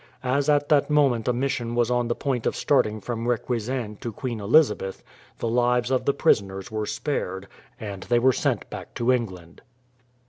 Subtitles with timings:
[0.23, 4.11] As at that moment a mission was on the point of starting from Requesens to
[4.11, 5.03] Queen Elizabeth,
[5.37, 7.47] the lives of the prisoners were spared,
[7.79, 9.61] and they were sent back to England.